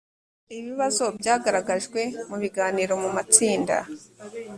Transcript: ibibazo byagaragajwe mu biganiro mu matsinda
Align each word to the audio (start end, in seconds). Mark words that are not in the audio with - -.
ibibazo 0.57 1.03
byagaragajwe 1.19 2.01
mu 2.29 2.35
biganiro 2.43 2.93
mu 3.03 3.09
matsinda 3.15 3.75